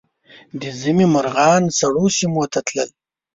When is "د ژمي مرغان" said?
0.59-1.63